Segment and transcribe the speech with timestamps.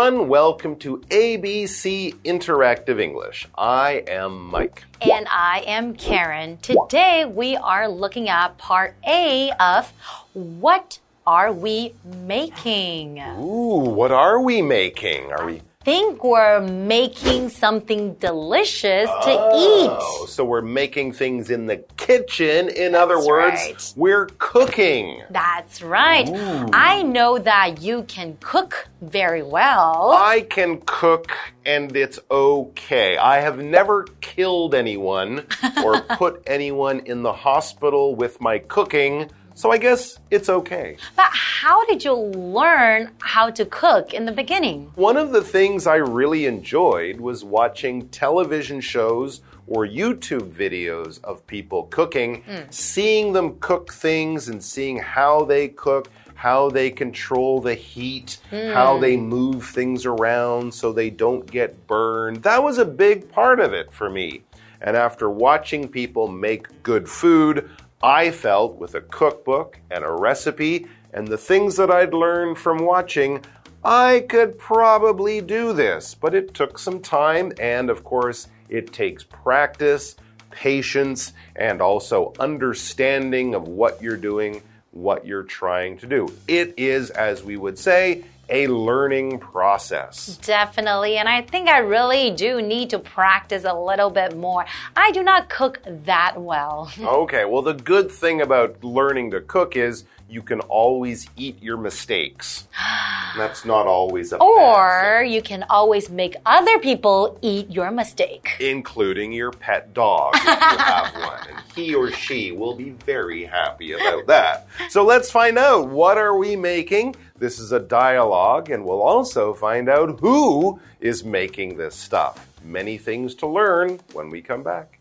[0.00, 0.30] Everyone.
[0.30, 3.46] Welcome to ABC Interactive English.
[3.58, 4.84] I am Mike.
[5.02, 6.56] And I am Karen.
[6.62, 9.92] Today we are looking at part A of
[10.32, 13.18] What Are We Making?
[13.18, 15.32] Ooh, what are we making?
[15.32, 21.78] Are we think we're making something delicious to oh, So we're making things in the
[21.96, 22.68] kitchen.
[22.68, 23.92] In That's other words, right.
[23.96, 25.22] we're cooking.
[25.30, 26.28] That's right.
[26.74, 30.12] I know that you can cook very well.
[30.12, 31.32] I can cook
[31.64, 33.16] and it's okay.
[33.16, 35.46] I have never killed anyone
[35.82, 39.30] or put anyone in the hospital with my cooking.
[39.54, 40.96] So I guess it's okay.
[41.16, 44.90] But how did you learn how to cook in the beginning?
[44.94, 51.46] One of the things I really enjoyed was watching television shows or YouTube videos of
[51.46, 52.70] people cooking, hmm.
[52.70, 58.96] seeing them cook things and seeing how they cook, how they control the heat, how
[58.96, 59.00] hmm.
[59.02, 62.42] they move things around so they don't get burned.
[62.42, 64.42] That was a big part of it for me.
[64.80, 67.70] And after watching people make good food,
[68.02, 72.78] I felt with a cookbook and a recipe and the things that I'd learned from
[72.78, 73.44] watching,
[73.84, 76.14] I could probably do this.
[76.14, 80.16] But it took some time, and of course, it takes practice,
[80.50, 86.32] patience, and also understanding of what you're doing, what you're trying to do.
[86.48, 90.36] It is, as we would say, a learning process.
[90.38, 91.16] Definitely.
[91.16, 94.64] And I think I really do need to practice a little bit more.
[94.96, 96.90] I do not cook that well.
[97.20, 101.76] Okay, well, the good thing about learning to cook is you can always eat your
[101.76, 102.68] mistakes.
[103.36, 108.56] That's not always a Or you can always make other people eat your mistake.
[108.60, 113.44] including your pet dog if you have one, and he or she will be very
[113.44, 114.66] happy about that.
[114.88, 117.14] So let's find out what are we making.
[117.40, 122.46] This is a dialogue, and we'll also find out who is making this stuff.
[122.62, 124.98] Many things to learn when we come back.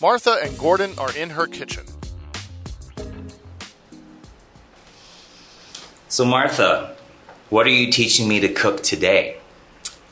[0.00, 1.86] Martha and Gordon are in her kitchen.
[6.08, 6.96] So, Martha,
[7.48, 9.36] what are you teaching me to cook today?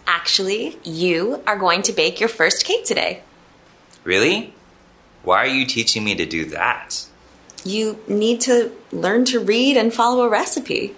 [0.06, 3.22] Actually, you are going to bake your first cake today.
[4.04, 4.54] Really?
[5.28, 7.04] Why are you teaching me to do that?
[7.62, 10.96] You need to learn to read and follow a recipe.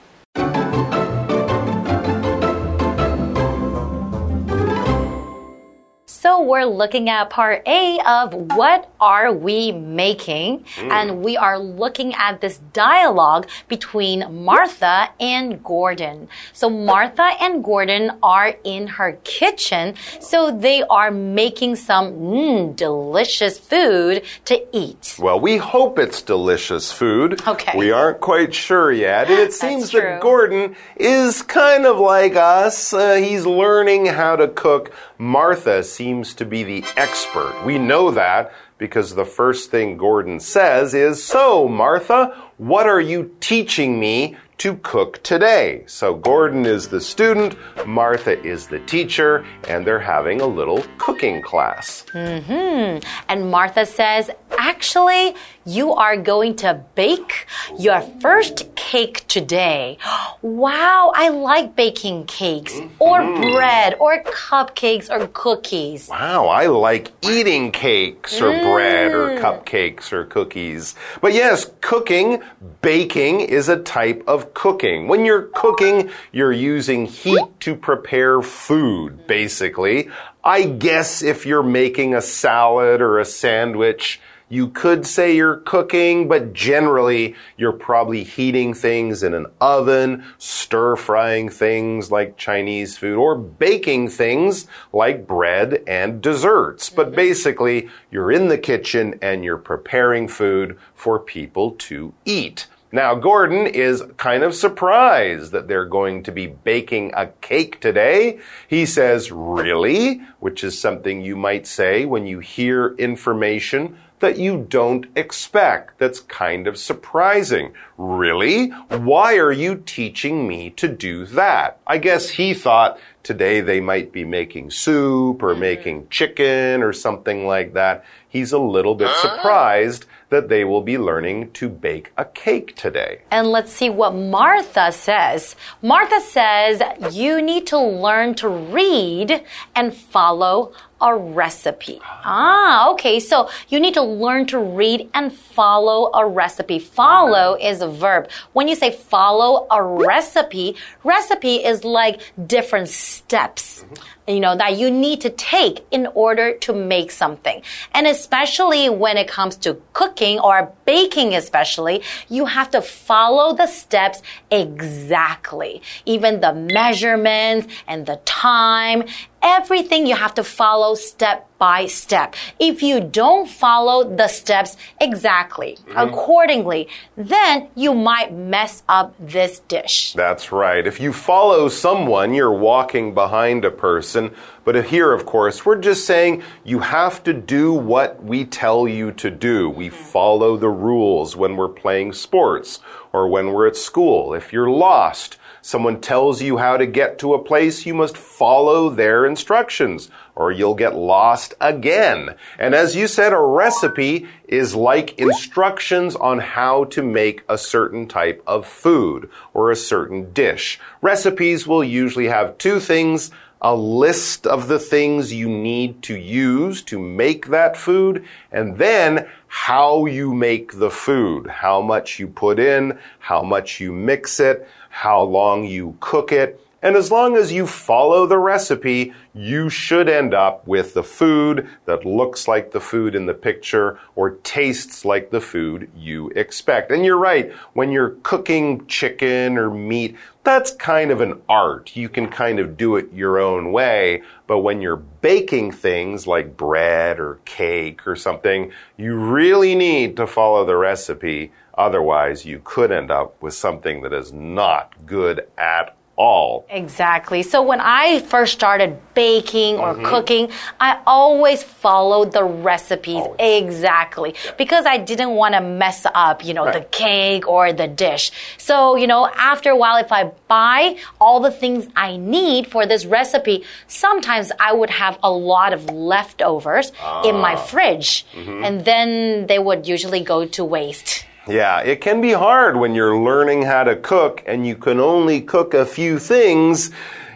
[6.30, 10.64] So we're looking at part A of what are we making?
[10.78, 16.28] And we are looking at this dialogue between Martha and Gordon.
[16.52, 19.96] So Martha and Gordon are in her kitchen.
[20.20, 25.16] So they are making some mm, delicious food to eat.
[25.18, 27.44] Well, we hope it's delicious food.
[27.44, 27.76] Okay.
[27.76, 29.28] We aren't quite sure yet.
[29.28, 32.92] And it seems that Gordon is kind of like us.
[32.92, 34.92] Uh, he's learning how to cook.
[35.20, 37.54] Martha seems to be the expert.
[37.66, 43.30] We know that because the first thing Gordon says is So, Martha, what are you
[43.40, 45.84] teaching me to cook today?
[45.86, 51.40] So, Gordon is the student, Martha is the teacher, and they're having a little cooking
[51.42, 52.04] class.
[52.12, 53.04] Mhm.
[53.28, 57.46] And Martha says, Actually, you are going to bake
[57.78, 59.96] your first cake today.
[60.42, 63.18] Wow, I like baking cakes or
[63.52, 66.08] bread or cupcakes or cookies.
[66.08, 69.40] Wow, I like eating cakes or bread or mm.
[69.40, 70.94] cupcakes or cookies.
[71.20, 72.42] But yes, cooking,
[72.82, 75.08] baking is a type of cooking.
[75.08, 80.10] When you're cooking, you're using heat to prepare food, basically.
[80.42, 86.26] I guess if you're making a salad or a sandwich, you could say you're cooking,
[86.28, 93.16] but generally you're probably heating things in an oven, stir frying things like Chinese food,
[93.16, 96.90] or baking things like bread and desserts.
[96.90, 97.16] But mm-hmm.
[97.16, 102.66] basically, you're in the kitchen and you're preparing food for people to eat.
[102.92, 108.40] Now, Gordon is kind of surprised that they're going to be baking a cake today.
[108.66, 110.22] He says, Really?
[110.40, 115.98] Which is something you might say when you hear information that you don't expect.
[115.98, 117.72] That's kind of surprising.
[117.98, 118.68] Really?
[118.88, 121.80] Why are you teaching me to do that?
[121.86, 125.60] I guess he thought Today they might be making soup or mm-hmm.
[125.60, 128.04] making chicken or something like that.
[128.28, 133.22] He's a little bit surprised that they will be learning to bake a cake today.
[133.30, 135.54] And let's see what Martha says.
[135.82, 136.80] Martha says
[137.12, 139.44] you need to learn to read
[139.74, 142.00] and follow a recipe.
[142.04, 143.20] Ah, okay.
[143.20, 146.78] So you need to learn to read and follow a recipe.
[146.78, 148.28] Follow is a verb.
[148.52, 153.84] When you say follow a recipe, recipe is like different steps.
[154.28, 157.62] You know, that you need to take in order to make something.
[157.92, 163.66] And especially when it comes to cooking or baking, especially, you have to follow the
[163.66, 165.82] steps exactly.
[166.06, 169.04] Even the measurements and the time,
[169.42, 172.34] everything you have to follow step by step.
[172.58, 175.98] If you don't follow the steps exactly, mm-hmm.
[175.98, 180.14] accordingly, then you might mess up this dish.
[180.14, 180.86] That's right.
[180.86, 184.34] If you follow someone, you're walking behind a person.
[184.64, 189.12] But here, of course, we're just saying you have to do what we tell you
[189.12, 189.68] to do.
[189.68, 189.96] We mm-hmm.
[189.96, 192.80] follow the rules when we're playing sports
[193.12, 194.32] or when we're at school.
[194.32, 198.88] If you're lost, someone tells you how to get to a place, you must follow
[198.88, 202.34] their instructions or you'll get lost again.
[202.58, 208.08] And as you said, a recipe is like instructions on how to make a certain
[208.08, 210.80] type of food or a certain dish.
[211.02, 213.30] Recipes will usually have two things
[213.62, 219.28] a list of the things you need to use to make that food, and then
[219.48, 224.66] how you make the food, how much you put in, how much you mix it,
[224.88, 226.64] how long you cook it.
[226.82, 231.68] And as long as you follow the recipe, you should end up with the food
[231.84, 236.90] that looks like the food in the picture or tastes like the food you expect.
[236.90, 241.94] And you're right, when you're cooking chicken or meat, that's kind of an art.
[241.96, 244.22] You can kind of do it your own way.
[244.46, 250.26] But when you're baking things like bread or cake or something, you really need to
[250.26, 251.52] follow the recipe.
[251.74, 256.66] Otherwise, you could end up with something that is not good at all.
[256.68, 257.42] Exactly.
[257.42, 260.04] So when I first started baking or mm-hmm.
[260.04, 266.52] cooking, I always followed the recipes exactly because I didn't want to mess up, you
[266.52, 268.32] know, the cake or the dish.
[268.58, 272.84] So, you know, after a while, if I buy all the things I need for
[272.84, 276.92] this recipe, sometimes I would have a lot of leftovers
[277.24, 277.64] in my ah.
[277.70, 278.64] fridge mm-hmm.
[278.64, 281.24] and then they would usually go to waste.
[281.50, 285.40] Yeah, it can be hard when you're learning how to cook and you can only
[285.40, 286.92] cook a few things.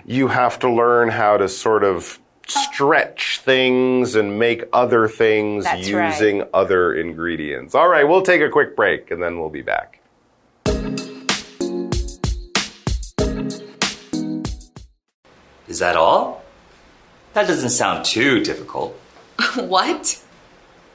[0.06, 5.90] You have to learn how to sort of stretch things and make other things That's
[5.90, 6.12] right.
[6.12, 7.74] using other ingredients.
[7.74, 9.98] All right, we'll take a quick break and then we'll be back.
[15.66, 16.44] Is that all?
[17.32, 19.00] That doesn't sound too difficult.
[19.56, 20.22] What?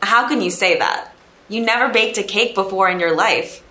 [0.02, 1.14] How can you say that?
[1.50, 3.64] You never baked a cake before in your life.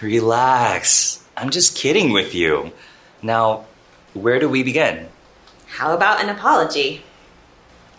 [0.00, 1.24] Relax.
[1.36, 2.72] I'm just kidding with you.
[3.22, 3.64] Now,
[4.14, 5.08] where do we begin?
[5.66, 7.02] How about an apology?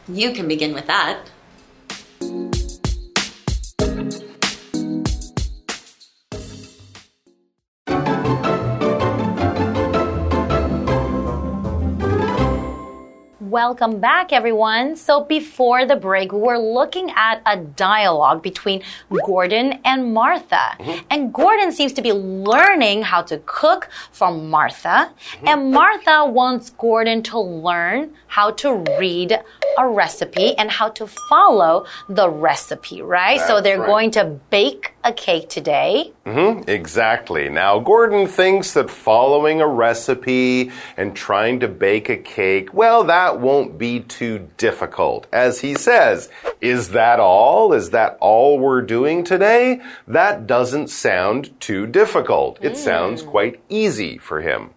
[0.07, 1.19] You can begin with that.
[13.41, 14.98] Welcome back, everyone.
[14.98, 18.84] So, before the break, we were looking at a dialogue between
[19.25, 20.75] Gordon and Martha.
[20.77, 21.05] Mm-hmm.
[21.10, 25.13] And Gordon seems to be learning how to cook from Martha.
[25.13, 25.48] Mm-hmm.
[25.48, 29.39] And Martha wants Gordon to learn how to read
[29.77, 33.39] a recipe and how to follow the recipe, right?
[33.39, 33.88] so, they're right.
[33.88, 36.12] going to bake a cake today.
[36.25, 36.62] Hmm.
[36.68, 37.50] Exactly.
[37.50, 43.39] Now, Gordon thinks that following a recipe and trying to bake a cake, well, that
[43.39, 45.27] won't be too difficult.
[45.32, 46.29] As he says,
[46.62, 47.74] is that all?
[47.74, 49.82] Is that all we're doing today?
[50.08, 52.60] That doesn't sound too difficult.
[52.62, 54.72] It sounds quite easy for him.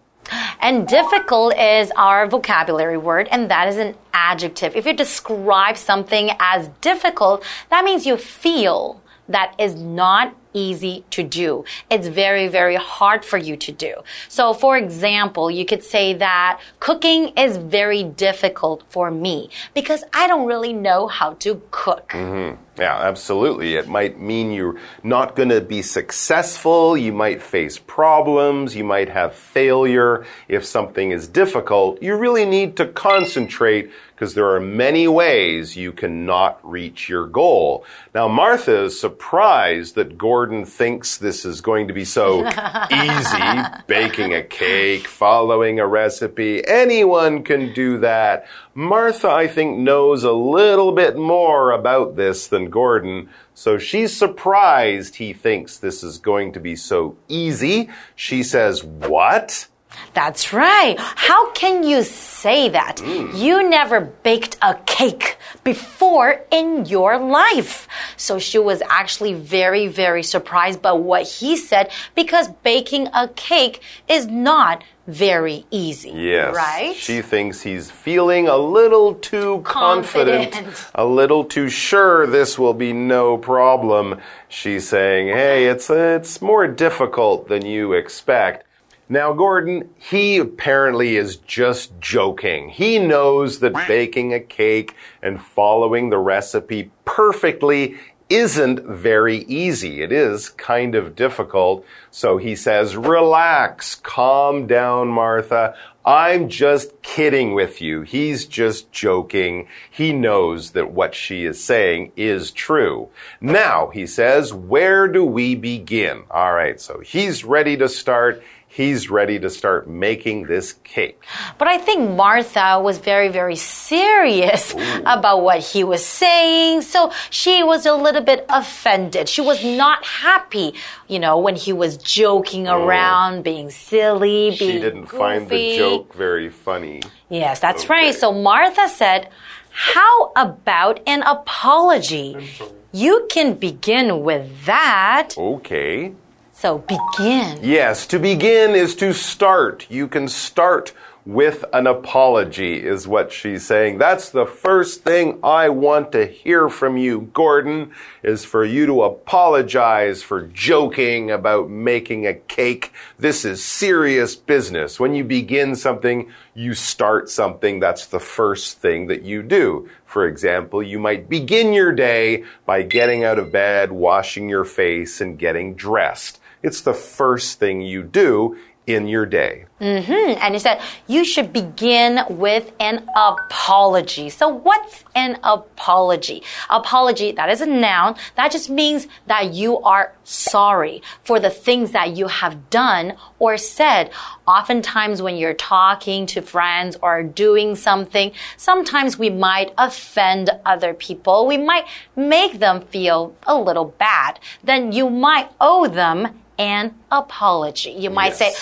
[0.61, 4.75] And difficult is our vocabulary word, and that is an adjective.
[4.75, 11.23] If you describe something as difficult, that means you feel that is not easy to
[11.23, 11.65] do.
[11.89, 13.95] It's very, very hard for you to do.
[14.27, 20.27] So, for example, you could say that cooking is very difficult for me because I
[20.27, 22.09] don't really know how to cook.
[22.09, 22.72] Mm-hmm.
[22.77, 23.75] Yeah, absolutely.
[23.75, 26.97] It might mean you're not going to be successful.
[26.97, 28.75] You might face problems.
[28.75, 30.25] You might have failure.
[30.47, 35.91] If something is difficult, you really need to concentrate because there are many ways you
[35.91, 37.85] cannot reach your goal.
[38.15, 42.47] Now, Martha is surprised that Gordon thinks this is going to be so
[42.91, 43.61] easy.
[43.87, 46.65] Baking a cake, following a recipe.
[46.65, 48.45] Anyone can do that.
[48.75, 53.29] Martha, I think, knows a little bit more about this than Gordon.
[53.53, 57.89] So she's surprised he thinks this is going to be so easy.
[58.15, 59.67] She says, What?
[60.13, 60.95] That's right.
[60.99, 62.97] How can you say that?
[62.97, 63.37] Mm.
[63.37, 67.87] You never baked a cake before in your life.
[68.17, 73.81] So she was actually very, very surprised by what he said because baking a cake
[74.07, 76.11] is not very easy.
[76.11, 76.55] Yes.
[76.55, 76.95] Right?
[76.95, 80.91] She thinks he's feeling a little too confident, Confident.
[80.95, 84.21] a little too sure this will be no problem.
[84.47, 88.65] She's saying, "Hey, it's it's more difficult than you expect."
[89.09, 92.69] Now, Gordon, he apparently is just joking.
[92.69, 97.97] He knows that baking a cake and following the recipe perfectly
[98.29, 100.01] isn't very easy.
[100.01, 101.85] It is kind of difficult.
[102.09, 105.75] So he says, relax, calm down, Martha.
[106.05, 108.01] I'm just kidding with you.
[108.01, 109.67] He's just joking.
[109.91, 113.09] He knows that what she is saying is true.
[113.39, 116.23] Now, he says, where do we begin?
[116.31, 118.41] All right, so he's ready to start.
[118.73, 121.21] He's ready to start making this cake.
[121.59, 124.73] But I think Martha was very, very serious
[125.05, 126.81] about what he was saying.
[126.81, 129.29] So she was a little bit offended.
[129.29, 130.73] She was not happy,
[131.07, 132.83] you know, when he was joking oh.
[132.83, 137.03] around, being silly, being She didn't find the joke very funny.
[137.29, 137.93] Yes, that's Okay.
[137.93, 138.15] right.
[138.15, 139.29] So Martha said,
[139.69, 142.49] How about an apology?
[142.91, 145.35] You can begin with that.
[145.37, 146.13] Okay.
[146.53, 147.59] So begin.
[147.61, 149.87] Yes, to begin is to start.
[149.89, 150.93] You can start
[151.25, 153.97] with an apology, is what she's saying.
[153.97, 157.91] That's the first thing I want to hear from you, Gordon,
[158.23, 162.91] is for you to apologize for joking about making a cake.
[163.17, 164.99] This is serious business.
[164.99, 167.79] When you begin something, you start something.
[167.79, 169.89] That's the first thing that you do.
[170.05, 175.21] For example, you might begin your day by getting out of bed, washing your face,
[175.21, 176.39] and getting dressed.
[176.63, 179.65] It's the first thing you do in your day.
[179.79, 180.39] Mm-hmm.
[180.41, 184.29] And he said, You should begin with an apology.
[184.29, 186.43] So, what's an apology?
[186.69, 188.15] Apology, that is a noun.
[188.35, 193.57] That just means that you are sorry for the things that you have done or
[193.57, 194.11] said.
[194.47, 201.47] Oftentimes, when you're talking to friends or doing something, sometimes we might offend other people.
[201.47, 204.39] We might make them feel a little bad.
[204.63, 207.91] Then you might owe them an apology.
[207.91, 208.53] You might say,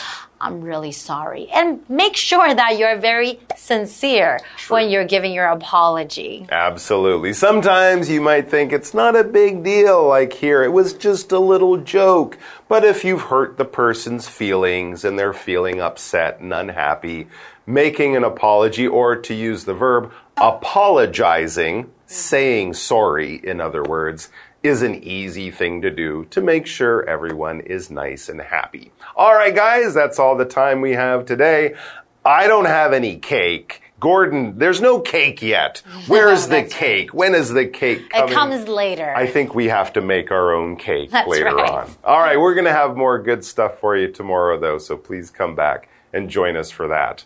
[0.42, 1.48] I'm really sorry.
[1.50, 6.48] And make sure that you're very sincere when you're giving your apology.
[6.52, 7.34] Absolutely.
[7.34, 11.40] Sometimes you might think it's not a big deal, like here, it was just a
[11.40, 12.40] little joke.
[12.68, 17.28] But if you've hurt the person's feelings and they're feeling upset and unhappy,
[17.68, 24.30] making an apology, or to use the verb, apologizing, saying sorry, in other words,
[24.64, 28.92] is an easy thing to do to make sure everyone is nice and happy.
[29.16, 31.76] All right, guys, that's all the time we have today.
[32.24, 33.82] I don't have any cake.
[34.00, 35.82] Gordon, there's no cake yet.
[36.08, 37.14] Where's the cake?
[37.14, 39.14] When is the cake It comes later.
[39.16, 41.70] I think we have to make our own cake That's later right.
[41.70, 41.92] on.
[42.04, 45.30] All right, we're going to have more good stuff for you tomorrow, though, so please
[45.30, 47.26] come back and join us for that.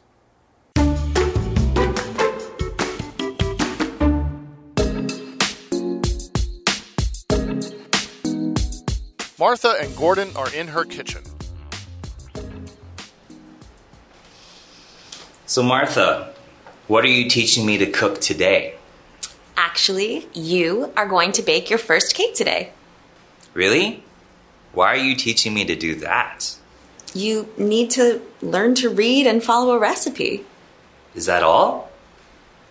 [9.37, 11.21] Martha and Gordon are in her kitchen.
[15.45, 16.33] So, Martha,
[16.87, 18.75] what are you teaching me to cook today?
[19.57, 22.71] Actually, you are going to bake your first cake today.
[23.53, 24.03] Really?
[24.71, 26.55] Why are you teaching me to do that?
[27.13, 30.45] You need to learn to read and follow a recipe.
[31.13, 31.91] Is that all?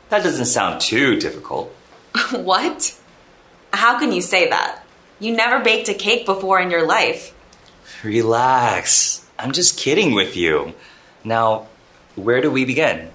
[0.09, 1.75] That doesn't sound too difficult.
[2.33, 2.99] what?
[3.73, 4.84] How can you say that?
[5.20, 7.34] You never baked a cake before in your life.
[8.04, 9.26] Relax.
[9.38, 10.74] I'm just kidding with you.
[11.24, 11.68] Now,
[12.16, 13.12] where do we begin?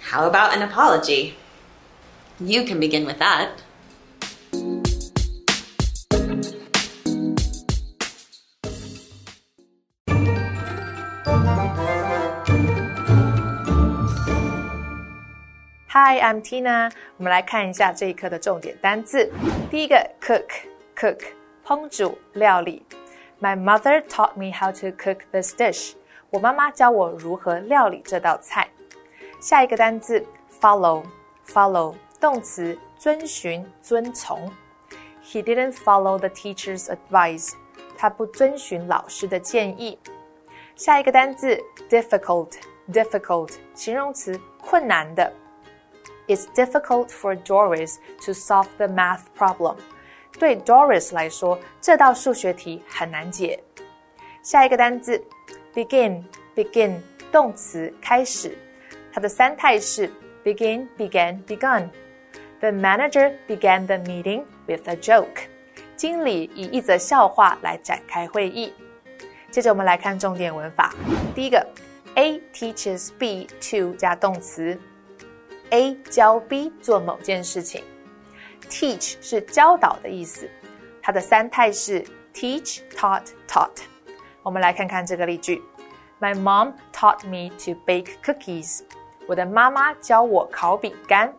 [0.00, 1.36] How about an apology?
[2.38, 3.50] You can begin with that.
[15.88, 16.90] Hi, Hi, I'm Tina。
[17.16, 19.30] 我们来看一下这一课的重点单词。
[19.70, 20.08] 第一个
[20.96, 21.22] ，cook，cook，
[21.64, 22.84] 烹煮、料理。
[23.40, 25.94] My mother taught me how to cook this dish。
[26.30, 28.68] 我妈妈教我如何料理这道菜。
[29.40, 30.24] 下一个单词，
[30.60, 34.50] follow，follow，动词，遵循、遵从。
[35.24, 37.52] He didn't follow the teacher's advice。
[37.96, 39.98] 他不遵循老师的建议。
[40.74, 41.58] 下一个单词，
[41.88, 45.32] difficult，difficult，形容词，困难的。
[46.26, 49.76] It's difficult for Doris to solve the math problem.
[50.37, 53.59] 对 Doris 来说，这道数学题很难解。
[54.41, 55.21] 下一个单词
[55.73, 56.97] ，begin，begin，
[57.31, 58.57] 动词，开始。
[59.11, 60.11] 它的三态是
[60.43, 61.89] begin, began, begun.
[62.59, 65.47] The manager began the meeting with a joke.
[65.95, 68.73] 经理以一则笑话来展开会议。
[69.49, 70.93] 接着我们来看重点文法。
[71.33, 71.65] 第一个
[72.15, 74.77] ，A teaches B to 加动词。
[75.69, 77.83] A 教 B 做某件事情
[78.75, 80.49] ，teach 是教导的意思，
[81.01, 82.03] 它的三态是
[82.33, 83.77] teach、taught、taught。
[84.43, 85.63] 我们来看看这个例句
[86.19, 88.81] ：My mom taught me to bake cookies。
[89.27, 91.33] 我的妈妈教我烤饼干。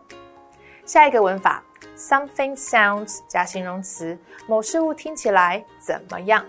[0.83, 1.63] 下一个文法
[1.95, 4.17] ，something sounds 加形容词，
[4.47, 6.43] 某事物听起来怎么样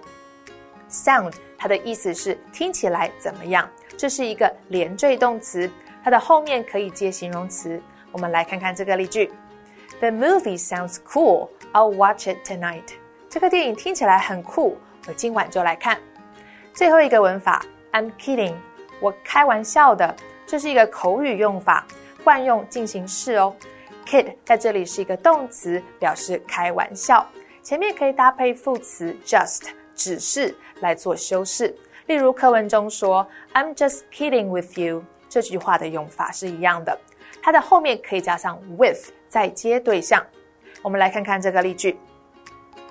[0.91, 5.71] ？Sound 它的意思是听起来怎么样，这是一个连缀动词。
[6.03, 7.81] 它的后面可以接形容词。
[8.11, 9.31] 我们来看看这个例句
[10.01, 11.49] ：The movie sounds cool.
[11.73, 12.95] I'll watch it tonight.
[13.29, 14.77] 这个电影听起来很酷，
[15.07, 15.99] 我今晚就来看。
[16.73, 18.55] 最后一个文法，I'm kidding，
[19.01, 20.15] 我开玩笑的，
[20.47, 21.87] 这是一个口语用法，
[22.25, 23.55] 惯用进行式哦。
[24.07, 27.27] Kid 在这里是一个动词，表示开玩笑，
[27.63, 31.77] 前面可以搭配副词 just，只是来做修饰。
[32.07, 35.05] 例如课文中说，I'm just kidding with you。
[35.29, 36.99] 这句话的用法是一样的，
[37.43, 40.25] 它的后面可以加上 with 再接对象。
[40.83, 41.99] 我们来看看这个例句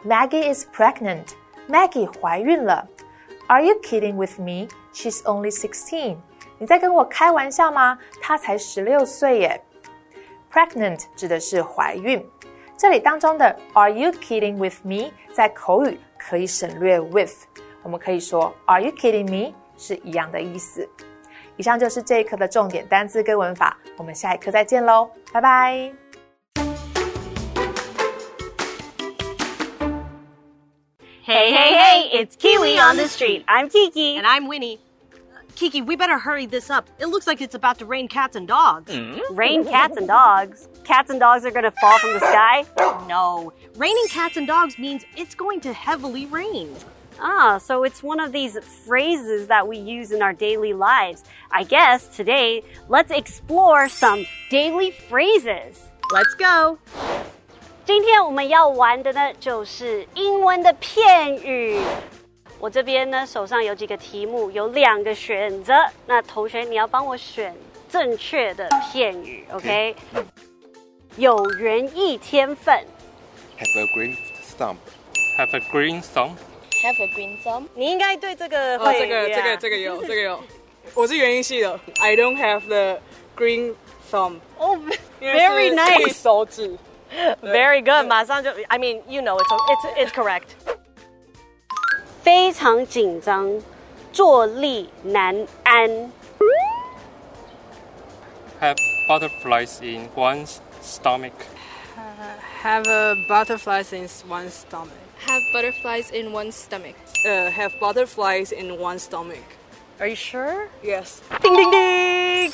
[0.05, 1.25] ：Maggie is pregnant.
[1.67, 2.87] Maggie 怀孕了。
[3.47, 4.67] Are you kidding with me?
[4.93, 6.17] She's only sixteen.
[6.59, 7.97] 你在跟我开玩笑吗？
[8.21, 9.61] 她才十六岁耶。
[10.51, 12.25] Pregnant 指的是怀孕，
[12.77, 17.33] 这里当中的 Are you kidding with me 在口语可以省略 with，
[17.83, 20.87] 我们可以说 Are you kidding me 是一样的意思。
[21.57, 26.06] 以上就是这一课的重点单词跟文法，我们下一课再见喽，拜拜。
[31.37, 33.45] Hey, hey, hey, it's Kiwi on the street.
[33.47, 34.15] I'm Kiki.
[34.15, 34.79] And I'm Winnie.
[35.53, 36.89] Kiki, we better hurry this up.
[36.97, 38.91] It looks like it's about to rain cats and dogs.
[39.29, 40.67] Rain cats and dogs.
[40.83, 42.65] Cats and dogs are gonna fall from the sky?
[43.07, 43.53] No.
[43.75, 46.75] Raining cats and dogs means it's going to heavily rain.
[47.19, 51.23] Ah, so it's one of these phrases that we use in our daily lives.
[51.51, 55.85] I guess today, let's explore some daily phrases.
[56.11, 56.79] Let's go.
[57.87, 61.79] 今天我们要玩的呢，就是英文的片语。
[62.59, 65.73] 我这边呢，手上有几个题目，有两个选择。
[66.05, 67.55] 那同学，你要帮我选
[67.89, 69.95] 正确的片语，OK？
[71.15, 72.75] 有园艺天分。
[73.57, 74.17] Have a green
[74.59, 74.75] thumb.
[75.37, 76.31] Have a green thumb.
[76.83, 77.67] Have a green thumb。
[77.73, 80.43] 你应该对这个这个这个这个有这个有，
[80.93, 81.79] 我是园艺系的。
[82.01, 82.99] I don't have the
[83.37, 83.75] green
[84.11, 84.39] thumb。
[84.57, 84.77] Oh,
[85.21, 86.21] very nice。
[86.21, 86.77] 手指。
[87.42, 90.54] Very good，马上就，I mean you know it's it's it's correct。
[92.22, 93.60] 非常紧张，
[94.12, 96.10] 坐立难安。
[98.60, 98.76] Have
[99.08, 101.32] butterflies in one's stomach.
[102.62, 104.94] Have a butterflies in one's stomach.
[105.26, 106.94] Have butterflies in one's stomach.
[107.26, 109.42] Uh, have butterflies in one's stomach.
[109.98, 110.68] Are you sure?
[110.82, 111.20] Yes.
[111.42, 112.50] Ding ding ding!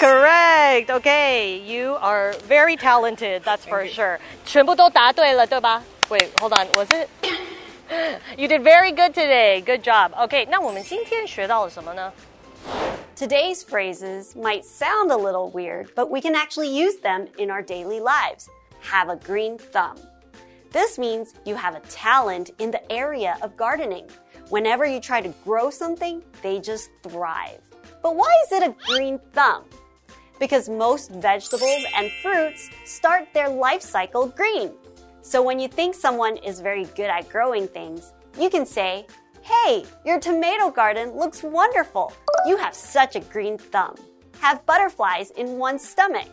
[0.82, 0.90] Correct.
[0.90, 3.44] Okay, you are very talented.
[3.44, 4.18] That's for sure.
[4.44, 5.84] 全部都答对了，对吧？
[6.08, 6.66] Wait, hold on.
[6.74, 7.08] Was it?
[8.36, 9.60] You did very good today.
[9.60, 10.10] Good job.
[10.14, 12.12] Okay, 那我们今天学到了什么呢？
[13.16, 17.62] Today's phrases might sound a little weird, but we can actually use them in our
[17.62, 18.48] daily lives.
[18.82, 19.96] Have a green thumb.
[20.72, 24.08] This means you have a talent in the area of gardening.
[24.50, 27.60] Whenever you try to grow something, they just thrive.
[28.02, 29.62] But why is it a green thumb?
[30.43, 34.73] Because most vegetables and fruits start their life cycle green.
[35.21, 39.07] So when you think someone is very good at growing things, you can say,
[39.41, 42.11] Hey, your tomato garden looks wonderful.
[42.45, 43.95] You have such a green thumb.
[44.41, 46.27] Have butterflies in one's stomach.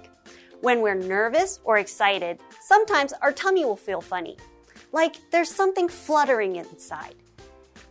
[0.61, 4.37] When we're nervous or excited, sometimes our tummy will feel funny,
[4.91, 7.15] like there's something fluttering inside.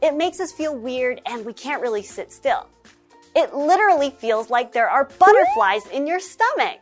[0.01, 2.67] It makes us feel weird and we can't really sit still.
[3.35, 6.79] It literally feels like there are butterflies in your stomach.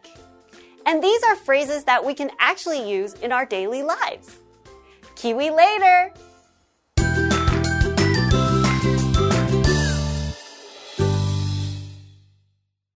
[0.85, 4.37] And these are phrases that we can actually use in our daily lives.
[5.15, 6.13] Kiwi later!